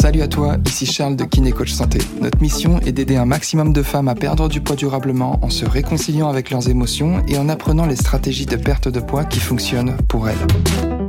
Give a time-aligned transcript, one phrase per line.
[0.00, 1.98] Salut à toi, ici Charles de Kiné Coach Santé.
[2.20, 5.64] Notre mission est d'aider un maximum de femmes à perdre du poids durablement en se
[5.64, 9.96] réconciliant avec leurs émotions et en apprenant les stratégies de perte de poids qui fonctionnent
[10.08, 10.46] pour elles.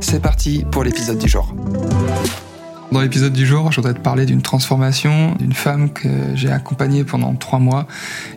[0.00, 1.54] C'est parti pour l'épisode du jour.
[2.92, 7.04] Dans l'épisode du jour, je voudrais te parler d'une transformation d'une femme que j'ai accompagnée
[7.04, 7.88] pendant trois mois,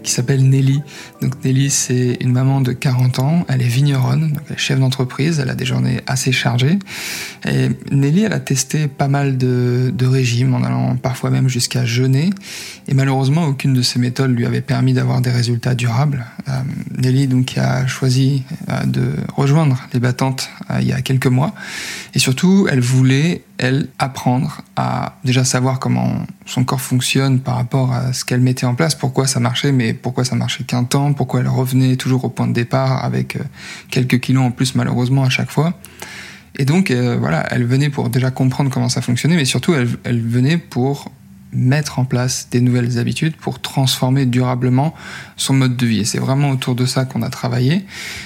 [0.02, 0.82] qui s'appelle Nelly.
[1.22, 4.80] Donc Nelly, c'est une maman de 40 ans, elle est vigneronne, donc elle est chef
[4.80, 6.80] d'entreprise, elle a des journées assez chargées.
[7.46, 12.30] Et Nelly, elle a testé pas mal de, régimes, en allant parfois même jusqu'à jeûner.
[12.88, 16.26] Et malheureusement, aucune de ces méthodes lui avait permis d'avoir des résultats durables.
[16.48, 16.62] Euh,
[16.98, 21.54] Nelly, donc, a choisi euh, de rejoindre les battantes euh, il y a quelques mois.
[22.14, 27.94] Et surtout, elle voulait elle, apprendre à déjà savoir comment son corps fonctionne par rapport
[27.94, 31.14] à ce qu'elle mettait en place, pourquoi ça marchait, mais pourquoi ça marchait qu'un temps,
[31.14, 33.44] pourquoi elle revenait toujours au point de départ avec euh,
[33.90, 35.74] quelques kilos en plus malheureusement à chaque fois.
[36.58, 39.90] Et donc, euh, voilà, elle venait pour déjà comprendre comment ça fonctionnait, mais surtout, elle,
[40.04, 41.12] elle venait pour
[41.52, 44.94] mettre en place des nouvelles habitudes pour transformer durablement
[45.38, 46.00] son mode de vie.
[46.00, 47.86] Et c'est vraiment autour de ça qu'on a travaillé.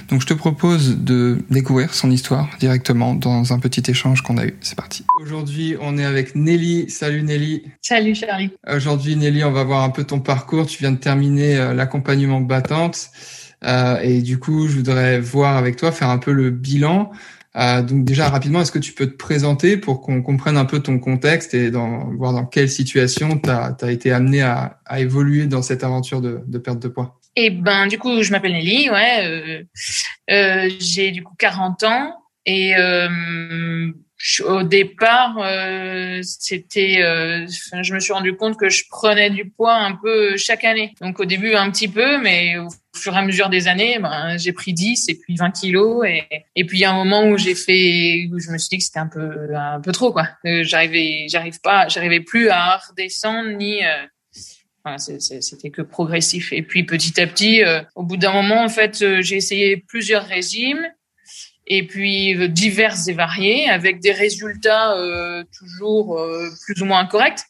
[0.09, 4.45] Donc je te propose de découvrir son histoire directement dans un petit échange qu'on a
[4.45, 4.56] eu.
[4.61, 5.06] C'est parti.
[5.22, 6.89] Aujourd'hui, on est avec Nelly.
[6.89, 7.64] Salut Nelly.
[7.81, 8.52] Salut Charlie.
[8.67, 10.66] Aujourd'hui Nelly, on va voir un peu ton parcours.
[10.66, 13.11] Tu viens de terminer euh, l'accompagnement battante.
[13.66, 17.11] Euh, et du coup, je voudrais voir avec toi, faire un peu le bilan.
[17.55, 20.80] Euh, donc déjà rapidement, est-ce que tu peux te présenter pour qu'on comprenne un peu
[20.81, 25.47] ton contexte et dans, voir dans quelle situation tu as, été amené à, à, évoluer
[25.47, 27.20] dans cette aventure de, de perte de poids?
[27.36, 29.64] Eh ben du coup, je m'appelle Nelly, ouais, euh,
[30.31, 33.88] euh, j'ai du coup 40 ans et euh,
[34.45, 37.48] au départ, euh, c'était, euh,
[37.81, 40.94] je me suis rendu compte que je prenais du poids un peu chaque année.
[41.00, 44.38] Donc au début un petit peu, mais au fur et à mesure des années, ben,
[44.38, 46.06] j'ai pris 10 et puis 20 kilos.
[46.06, 46.23] Et,
[46.56, 48.78] et puis il y a un moment où j'ai fait, où je me suis dit
[48.80, 50.28] que c'était un peu, un peu trop quoi.
[50.45, 53.83] Euh, j'arrivais, j'arrive pas, j'arrivais plus à redescendre ni.
[53.83, 54.06] Euh,
[54.86, 56.54] Enfin, c'était que progressif.
[56.54, 60.26] Et puis petit à petit, euh, au bout d'un moment, en fait, j'ai essayé plusieurs
[60.26, 60.88] régimes
[61.70, 67.06] et puis euh, divers et variés, avec des résultats euh, toujours euh, plus ou moins
[67.06, 67.44] corrects,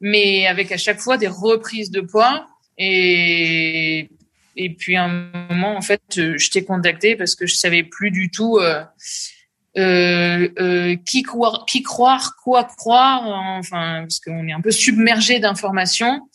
[0.00, 2.46] mais avec à chaque fois des reprises de poids.
[2.76, 4.10] Et,
[4.56, 8.10] et puis à un moment, en fait, je t'ai contacté parce que je savais plus
[8.10, 8.82] du tout euh,
[9.76, 13.22] euh, qui croire, qui croire, quoi croire,
[13.58, 16.28] enfin parce qu'on est un peu submergé d'informations.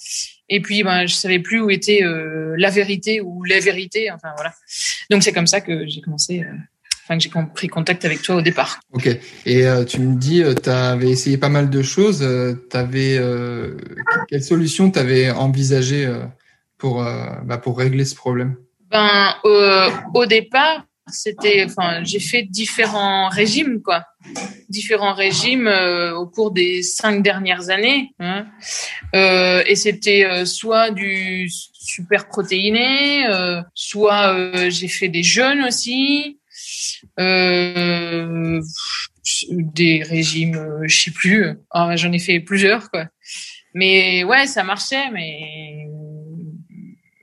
[0.48, 4.12] Et puis, ben, je savais plus où était la vérité ou les vérités.
[4.12, 4.54] Enfin voilà.
[5.10, 6.46] Donc c'est comme ça que j'ai commencé
[7.06, 8.80] enfin que j'ai pris contact avec toi au départ.
[8.92, 9.08] Ok.
[9.46, 12.24] Et euh, tu me dis, euh, tu avais essayé pas mal de choses.
[12.24, 13.78] Euh, avais, euh,
[14.28, 16.12] quelle solution tu avais envisagé
[16.78, 18.56] pour, bah, pour régler ce problème?
[18.90, 19.34] Ben,
[20.14, 24.06] au départ, c'était, enfin, j'ai fait différents régimes, quoi,
[24.70, 25.72] différents régimes
[26.16, 28.10] au cours des cinq dernières années.
[28.20, 28.46] Hein.
[29.14, 33.26] et c'était soit du super protéiné,
[33.74, 36.40] soit j'ai fait des jeûnes aussi.
[37.20, 38.62] Euh,
[39.52, 41.58] des régimes, euh, je sais plus.
[41.74, 43.08] J'en ai fait plusieurs, quoi.
[43.74, 45.88] Mais ouais, ça marchait, mais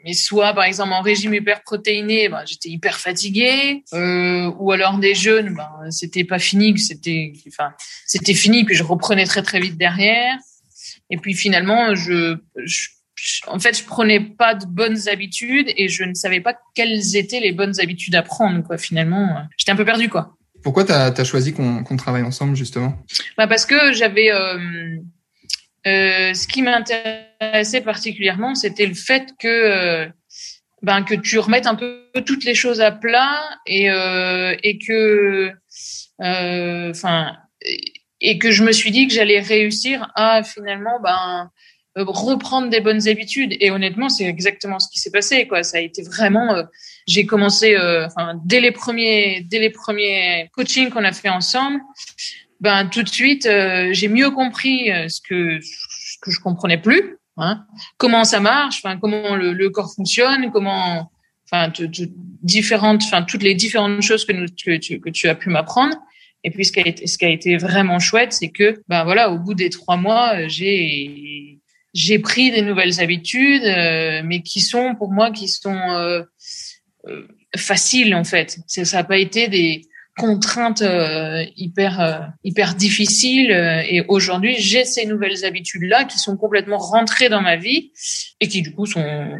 [0.04, 4.98] mais soit par exemple en régime hyper protéiné, ben, j'étais hyper fatiguée, euh, ou alors
[4.98, 7.72] des jeûnes, ben, c'était pas fini, c'était enfin
[8.06, 10.36] c'était fini, puis je reprenais très très vite derrière.
[11.08, 12.36] Et puis finalement, je
[13.46, 17.40] en fait, je prenais pas de bonnes habitudes et je ne savais pas quelles étaient
[17.40, 18.78] les bonnes habitudes à prendre, quoi.
[18.78, 20.36] Finalement, j'étais un peu perdue, quoi.
[20.62, 22.94] Pourquoi tu as, choisi qu'on travaille ensemble, justement?
[23.36, 24.32] Bah Parce que j'avais...
[24.32, 24.96] Euh,
[25.86, 29.48] euh, ce qui m'intéressait particulièrement, c'était le fait que...
[29.48, 30.08] Euh,
[30.82, 35.52] ben, que tu remettes un peu toutes les choses à plat et, et que...
[36.18, 37.36] Enfin...
[38.20, 41.00] et que je me suis dit que j'allais réussir à finalement...
[41.02, 41.50] ben
[41.96, 43.56] reprendre des bonnes habitudes.
[43.60, 45.46] Et honnêtement, c'est exactement ce qui s'est passé.
[45.46, 46.54] Quoi, ça a été vraiment.
[46.54, 46.62] Euh,
[47.06, 51.80] j'ai commencé, euh, enfin, dès les premiers, dès les premiers coachings qu'on a fait ensemble,
[52.60, 53.48] ben tout de suite,
[53.90, 57.18] j'ai mieux compris ce que ce que je comprenais plus.
[57.38, 57.64] Hein,
[57.96, 61.10] comment ça marche, enfin, comment le, le, corps fonctionne, comment,
[61.50, 61.72] enfin,
[62.42, 65.96] différentes, enfin, toutes les différentes choses que, nous, que, tu, que tu as pu m'apprendre.
[66.44, 69.04] Et puis ce qui a été, ce qui a été vraiment chouette, c'est que, ben
[69.04, 71.58] voilà, au bout des trois mois, j'ai
[71.94, 76.22] j'ai pris des nouvelles habitudes, euh, mais qui sont pour moi qui sont euh,
[77.08, 78.60] euh faciles en fait.
[78.66, 79.82] Ça n'a pas été des
[80.16, 83.50] contraintes euh, hyper hyper difficiles.
[83.50, 87.92] et aujourd'hui, j'ai ces nouvelles habitudes là qui sont complètement rentrées dans ma vie
[88.40, 89.38] et qui du coup sont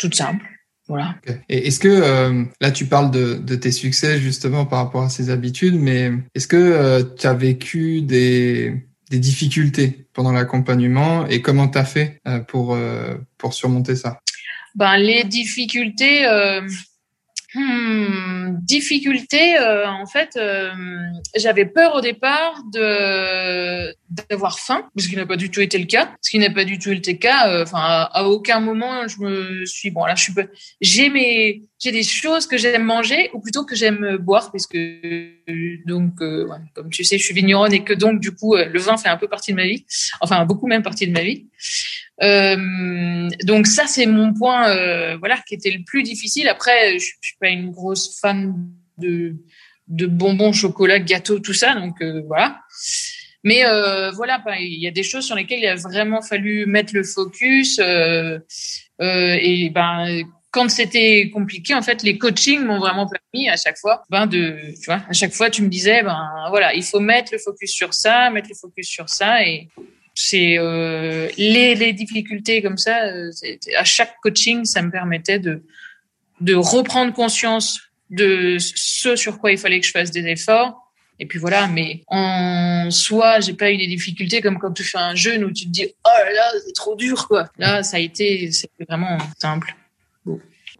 [0.00, 0.44] toutes simples.
[0.88, 1.14] voilà.
[1.48, 5.08] Et est-ce que euh, là tu parles de, de, tes succès justement par rapport à
[5.08, 11.42] ces habitudes, mais est-ce que euh, tu as vécu des, des difficultés pendant l'accompagnement et
[11.42, 12.78] comment tu as fait euh, pour,
[13.36, 14.18] pour surmonter ça?
[14.74, 16.26] Ben, Les difficultés,
[17.54, 20.70] Hmm, difficulté, euh, en fait, euh,
[21.36, 25.86] j'avais peur au départ de d'avoir faim, ce qui n'a pas du tout été le
[25.86, 26.12] cas.
[26.20, 27.48] Ce qui n'a pas du tout été le cas.
[27.48, 30.32] Euh, enfin, à, aucun moment je me suis bon là, je suis
[30.80, 34.78] j'ai mes j'ai des choses que j'aime manger ou plutôt que j'aime boire puisque
[35.86, 36.16] donc
[36.74, 39.16] comme tu sais, je suis vigneronne et que donc du coup le vin fait un
[39.16, 39.86] peu partie de ma vie,
[40.20, 41.46] enfin beaucoup même partie de ma vie.
[42.22, 46.48] Euh, donc ça, c'est mon point, euh, voilà, qui était le plus difficile.
[46.48, 48.54] Après, je, suis pas une grosse fan
[48.98, 49.36] de,
[49.88, 52.60] de bonbons, chocolat, gâteaux, tout ça, donc euh, voilà.
[53.42, 56.94] Mais euh, voilà, il y a des choses sur lesquelles il a vraiment fallu mettre
[56.94, 57.78] le focus.
[57.78, 58.38] Euh,
[58.98, 64.02] et ben, quand c'était compliqué, en fait, les coachings m'ont vraiment permis à chaque fois,
[64.10, 67.32] ben de, tu vois, à chaque fois, tu me disais, ben voilà, il faut mettre
[67.32, 69.68] le focus sur ça, mettre le focus sur ça, et
[70.14, 73.06] c'est euh, les, les, difficultés comme ça.
[73.06, 73.30] Euh,
[73.76, 75.62] à chaque coaching, ça me permettait de
[76.40, 80.89] de reprendre conscience de ce sur quoi il fallait que je fasse des efforts.
[81.20, 84.98] Et puis voilà, mais en soi, j'ai pas eu des difficultés comme quand tu fais
[84.98, 87.48] un jeûne où tu te dis oh là là, c'est trop dur quoi.
[87.58, 89.76] Là, ça a été, c'était vraiment simple.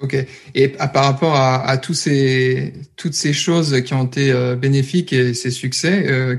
[0.00, 0.16] Ok.
[0.54, 5.34] Et par rapport à, tous ces, toutes ces choses qui ont été euh, bénéfiques et
[5.34, 6.37] ces succès, euh,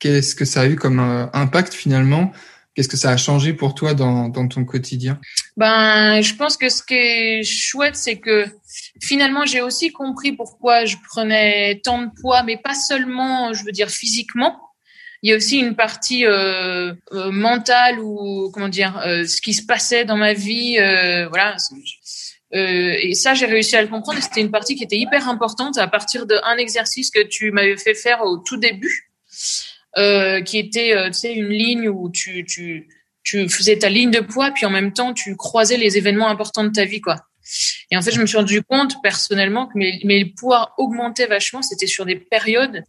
[0.00, 2.32] Qu'est-ce que ça a eu comme euh, impact finalement
[2.74, 5.18] Qu'est-ce que ça a changé pour toi dans, dans ton quotidien?
[5.56, 8.46] Ben, je pense que ce qui est chouette, c'est que
[9.02, 13.72] finalement, j'ai aussi compris pourquoi je prenais tant de poids, mais pas seulement, je veux
[13.72, 14.60] dire, physiquement.
[15.22, 19.52] Il y a aussi une partie euh, euh mentale ou comment dire, euh, ce qui
[19.52, 21.56] se passait dans ma vie, euh, voilà.
[22.52, 24.22] et ça, j'ai réussi à le comprendre.
[24.22, 27.94] C'était une partie qui était hyper importante à partir d'un exercice que tu m'avais fait
[27.94, 29.10] faire au tout début.
[29.98, 32.88] Euh, qui était, euh, tu sais, une ligne où tu, tu,
[33.24, 36.62] tu faisais ta ligne de poids, puis en même temps, tu croisais les événements importants
[36.62, 37.16] de ta vie, quoi.
[37.90, 41.62] Et en fait, je me suis rendu compte personnellement que mes, mes poids augmentaient vachement.
[41.62, 42.84] C'était sur des périodes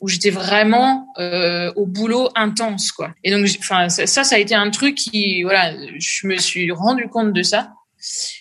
[0.00, 3.14] où j'étais vraiment euh, au boulot intense, quoi.
[3.22, 7.06] Et donc, enfin, ça, ça a été un truc qui, voilà, je me suis rendu
[7.08, 7.72] compte de ça.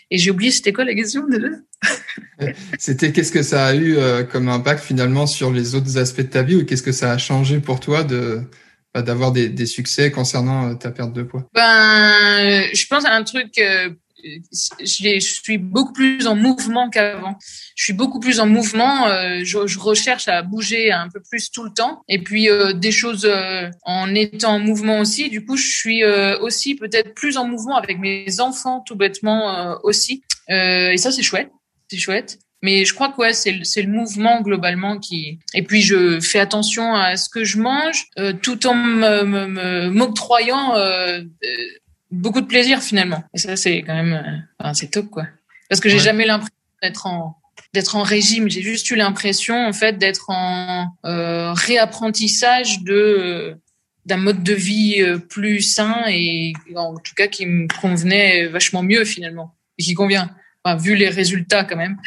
[0.10, 1.50] Et j'ai oublié, c'était quoi la question déjà?
[2.80, 6.28] C'était qu'est-ce que ça a eu euh, comme impact finalement sur les autres aspects de
[6.28, 8.42] ta vie ou qu'est-ce que ça a changé pour toi de
[8.94, 11.46] bah, d'avoir des, des, succès concernant euh, ta perte de poids?
[11.54, 13.60] Ben, je pense à un truc
[14.26, 14.40] euh,
[14.82, 17.38] je suis beaucoup plus en mouvement qu'avant.
[17.76, 19.08] Je suis beaucoup plus en mouvement.
[19.08, 22.02] Euh, je, je, recherche à bouger un peu plus tout le temps.
[22.08, 23.30] Et puis euh, des choses
[23.84, 25.30] en étant en mouvement aussi.
[25.30, 26.04] Du coup, je suis
[26.42, 30.24] aussi peut-être plus en mouvement avec mes enfants tout bêtement aussi.
[30.48, 31.50] et ça, c'est chouette.
[31.90, 32.40] C'est chouette.
[32.62, 35.40] Mais je crois que ouais, c'est le, le mouvement globalement qui.
[35.54, 38.08] Et puis je fais attention à ce que je mange,
[38.42, 38.76] tout en
[39.92, 40.74] m'octroyant
[42.12, 43.24] beaucoup de plaisir finalement.
[43.34, 45.28] Et ça, c'est quand même, euh, enfin, c'est top quoi.
[45.70, 47.36] Parce que j'ai jamais l'impression d'être en
[47.74, 48.50] d'être en régime.
[48.50, 53.56] J'ai juste eu l'impression en fait d'être en euh, réapprentissage de euh,
[54.06, 58.82] d'un mode de vie euh, plus sain et en tout cas qui me convenait vachement
[58.82, 60.32] mieux finalement et qui convient.
[60.64, 61.98] Enfin, vu les résultats quand même,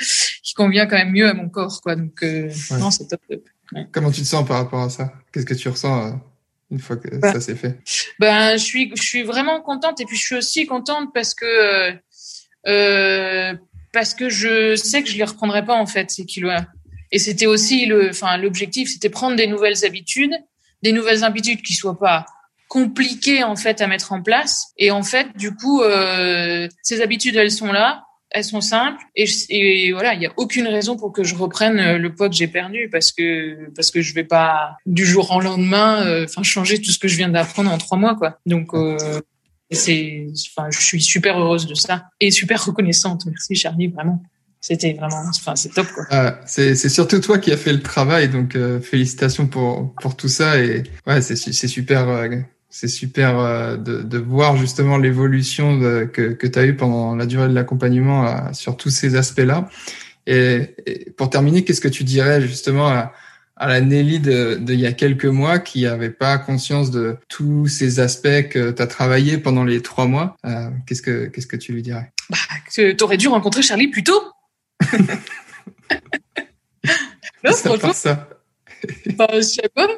[0.43, 1.97] qui convient quand même mieux à mon corps quoi.
[1.97, 3.21] Donc non, c'est top.
[3.29, 3.43] top.
[3.91, 5.13] Comment tu te sens par rapport à ça?
[5.33, 6.21] Qu'est-ce que tu ressens
[6.71, 7.79] une fois que bah, ça s'est fait?
[8.19, 11.95] Ben, je suis, je suis vraiment contente et puis je suis aussi contente parce que
[12.67, 13.55] euh,
[13.93, 16.67] parce que je sais que je les reprendrai pas en fait ces kilos-là.
[17.11, 20.35] Et c'était aussi le, enfin l'objectif, c'était prendre des nouvelles habitudes,
[20.83, 22.27] des nouvelles habitudes qui soient pas
[22.69, 24.69] compliquées en fait à mettre en place.
[24.79, 29.93] Et en fait, du coup, euh, ces habitudes elles sont là elles sont simples et,
[29.93, 32.49] voilà, il n'y a aucune raison pour que je reprenne euh, le poids que j'ai
[32.49, 36.81] perdu parce que parce que je vais pas du jour au lendemain, euh, enfin changer
[36.81, 38.39] tout ce que je viens d'apprendre en trois mois quoi.
[38.47, 38.97] Donc euh,
[39.71, 43.25] c'est, enfin, je suis super heureuse de ça et super reconnaissante.
[43.27, 44.23] Merci Charlie, vraiment.
[44.61, 46.05] C'était vraiment, enfin, c'est top quoi.
[46.11, 50.29] Ah, c'est, surtout toi qui as fait le travail, donc euh, félicitations pour pour tout
[50.29, 52.07] ça et ouais, c'est c'est super
[52.73, 57.27] c'est super euh, de, de, voir justement l'évolution que, que tu as eu pendant la
[57.27, 59.69] durée de l'accompagnement euh, sur tous ces aspects-là.
[60.27, 60.75] Et,
[61.19, 63.13] pour terminer, qu'est-ce que tu dirais justement à,
[63.57, 67.19] à la Nelly de, de, il y a quelques mois qui avait pas conscience de
[67.29, 71.47] tous ces aspects que tu as travaillé pendant les trois mois euh, Qu'est-ce que qu'est-ce
[71.47, 72.11] que tu lui dirais?
[72.31, 72.39] Bah,
[72.73, 74.23] Tu aurais dû rencontrer Charlie plus tôt.
[77.45, 77.93] non, franchement.
[77.93, 78.29] Ça.
[79.17, 79.89] Bah, Je sais pas.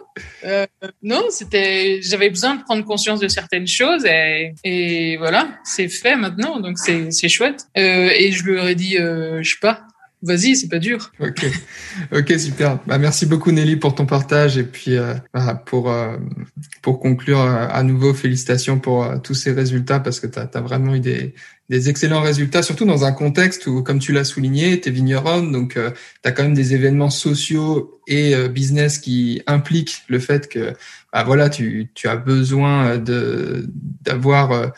[0.44, 0.66] Euh,
[1.02, 2.00] non, c'était.
[2.02, 6.78] J'avais besoin de prendre conscience de certaines choses et, et voilà, c'est fait maintenant, donc
[6.78, 7.66] c'est c'est chouette.
[7.76, 9.86] Euh, et je lui aurais dit, euh, je sais pas,
[10.24, 11.12] vas-y, c'est pas dur.
[11.20, 11.46] Ok,
[12.12, 12.78] ok, super.
[12.86, 15.14] Bah, merci beaucoup Nelly pour ton partage et puis euh,
[15.66, 16.16] pour euh,
[16.82, 20.94] pour conclure euh, à nouveau, félicitations pour tous ces résultats parce que tu as, vraiment
[20.94, 21.34] eu des,
[21.68, 25.52] des excellents résultats, surtout dans un contexte où, comme tu l'as souligné, tu es vigneronne,
[25.52, 30.74] donc tu as quand même des événements sociaux et business qui impliquent le fait que
[31.12, 33.66] bah, voilà, tu, tu as besoin de
[34.02, 34.72] d'avoir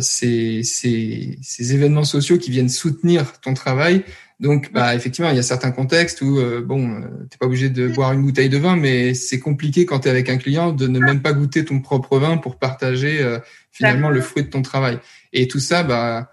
[0.00, 4.04] ces, ces, ces événements sociaux qui viennent soutenir ton travail
[4.40, 7.70] donc, bah, effectivement, il y a certains contextes où, euh, bon, euh, t'es pas obligé
[7.70, 10.72] de boire une bouteille de vin, mais c'est compliqué quand tu es avec un client
[10.72, 13.38] de ne même pas goûter ton propre vin pour partager euh,
[13.70, 14.98] finalement le fruit de ton travail.
[15.32, 16.30] Et tout ça, bah,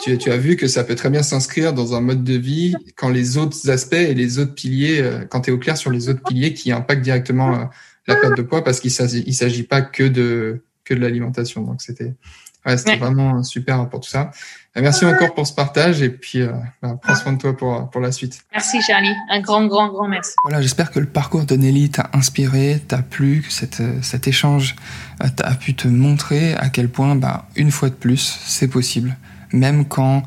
[0.00, 2.74] tu, tu as vu que ça peut très bien s'inscrire dans un mode de vie
[2.96, 6.08] quand les autres aspects et les autres piliers, quand tu es au clair sur les
[6.08, 7.70] autres piliers qui impactent directement
[8.08, 11.62] la perte de poids, parce qu'il s'agit pas que de que de l'alimentation.
[11.62, 12.14] Donc, c'était
[12.66, 14.30] Ouais, c'était vraiment super pour tout ça.
[14.76, 16.50] Euh, merci encore pour ce partage et puis euh,
[16.82, 18.42] bah, prends soin de toi pour, pour la suite.
[18.52, 20.32] Merci Charlie, un grand, grand, grand merci.
[20.44, 24.28] Voilà, j'espère que le parcours de Nelly t'a inspiré, t'a plu, que cette, euh, cet
[24.28, 24.76] échange
[25.22, 29.16] euh, t'a pu te montrer à quel point, bah, une fois de plus, c'est possible.
[29.52, 30.22] Même quand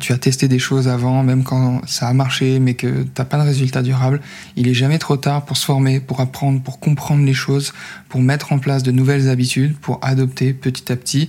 [0.00, 3.38] tu as testé des choses avant, même quand ça a marché, mais que t'as pas
[3.38, 4.20] de résultat durable,
[4.56, 7.72] il est jamais trop tard pour se former, pour apprendre, pour comprendre les choses,
[8.08, 11.28] pour mettre en place de nouvelles habitudes, pour adopter petit à petit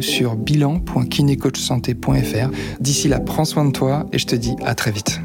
[0.00, 2.50] sur bilan.kinecoachsanté.fr.
[2.80, 5.20] D'ici là, prends soin de toi et je te dis à très vite.